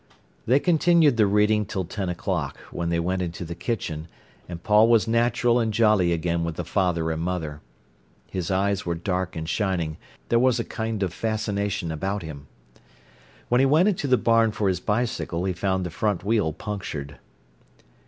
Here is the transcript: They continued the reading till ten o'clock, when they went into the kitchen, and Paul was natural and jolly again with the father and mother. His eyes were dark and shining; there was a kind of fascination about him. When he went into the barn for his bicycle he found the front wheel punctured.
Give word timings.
They 0.47 0.59
continued 0.59 1.17
the 1.17 1.27
reading 1.27 1.63
till 1.63 1.85
ten 1.85 2.09
o'clock, 2.09 2.57
when 2.71 2.89
they 2.89 2.99
went 2.99 3.21
into 3.21 3.45
the 3.45 3.53
kitchen, 3.53 4.07
and 4.49 4.63
Paul 4.63 4.87
was 4.87 5.07
natural 5.07 5.59
and 5.59 5.71
jolly 5.71 6.11
again 6.11 6.43
with 6.43 6.55
the 6.55 6.63
father 6.65 7.11
and 7.11 7.21
mother. 7.21 7.61
His 8.31 8.49
eyes 8.49 8.83
were 8.83 8.95
dark 8.95 9.35
and 9.35 9.47
shining; 9.47 9.97
there 10.29 10.39
was 10.39 10.59
a 10.59 10.63
kind 10.63 11.03
of 11.03 11.13
fascination 11.13 11.91
about 11.91 12.23
him. 12.23 12.47
When 13.47 13.59
he 13.59 13.67
went 13.67 13.89
into 13.89 14.07
the 14.07 14.17
barn 14.17 14.51
for 14.51 14.69
his 14.69 14.79
bicycle 14.79 15.43
he 15.45 15.53
found 15.53 15.85
the 15.85 15.91
front 15.91 16.23
wheel 16.23 16.51
punctured. 16.51 17.19